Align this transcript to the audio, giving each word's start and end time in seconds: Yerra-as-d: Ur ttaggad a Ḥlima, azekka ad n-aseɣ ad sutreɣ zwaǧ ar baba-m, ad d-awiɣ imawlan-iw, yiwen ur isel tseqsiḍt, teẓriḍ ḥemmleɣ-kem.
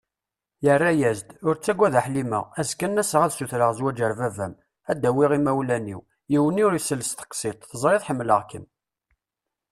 Yerra-as-d: 0.65 1.27
Ur 1.47 1.55
ttaggad 1.57 1.93
a 1.99 2.01
Ḥlima, 2.05 2.39
azekka 2.59 2.83
ad 2.87 2.91
n-aseɣ 2.91 3.21
ad 3.23 3.31
sutreɣ 3.33 3.71
zwaǧ 3.79 3.97
ar 4.05 4.13
baba-m, 4.19 4.53
ad 4.91 4.97
d-awiɣ 5.01 5.31
imawlan-iw, 5.37 6.01
yiwen 6.31 6.61
ur 6.65 6.73
isel 6.79 7.01
tseqsiḍt, 7.03 7.67
teẓriḍ 7.69 8.03
ḥemmleɣ-kem. 8.09 8.65